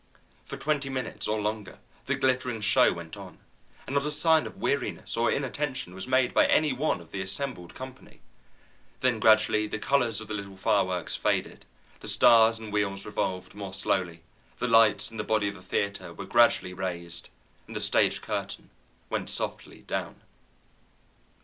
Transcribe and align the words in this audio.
For 0.45 0.57
twenty 0.57 0.89
minutes 0.89 1.27
or 1.27 1.39
longer 1.39 1.77
the 2.07 2.15
glittering 2.15 2.59
show 2.61 2.91
went 2.91 3.15
on, 3.15 3.37
and 3.85 3.93
not 3.93 4.03
a 4.07 4.09
sign 4.09 4.47
of 4.47 4.57
weariness 4.57 5.15
or 5.15 5.29
inattention 5.31 5.93
was 5.93 6.07
made 6.07 6.33
by 6.33 6.47
any 6.47 6.73
one 6.73 6.99
of 7.01 7.11
the 7.11 7.21
assembled 7.21 7.75
company. 7.75 8.19
Then 9.01 9.19
gradually 9.19 9.67
the 9.67 9.77
colors 9.77 10.19
of 10.19 10.27
the 10.27 10.33
little 10.33 10.57
fireworks 10.57 11.15
faded, 11.15 11.67
the 11.99 12.07
stars 12.07 12.57
and 12.57 12.73
wheels 12.73 13.05
revolved 13.05 13.53
more 13.53 13.75
slowly, 13.75 14.23
the 14.57 14.67
lights 14.67 15.11
in 15.11 15.17
the 15.17 15.23
body 15.23 15.47
of 15.47 15.53
the 15.53 15.61
theatre 15.61 16.15
were 16.15 16.25
gradually 16.25 16.73
raised, 16.73 17.29
and 17.67 17.75
the 17.75 17.79
stage 17.79 18.23
curtain 18.23 18.71
went 19.11 19.29
softly 19.29 19.83
down. 19.83 20.19